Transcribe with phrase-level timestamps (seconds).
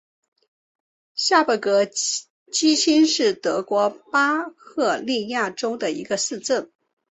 [1.13, 6.71] 下贝格基兴是德国巴伐利亚州的一个市镇。